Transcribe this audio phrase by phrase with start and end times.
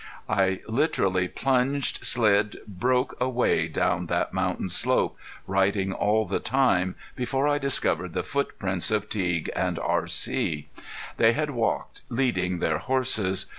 [0.29, 6.95] I literally plunged, slid, broke a way down that mountain slope, riding all the time,
[7.15, 10.67] before I discovered the footprints of Teague and R.C.
[11.17, 13.45] They had walked, leading their horses.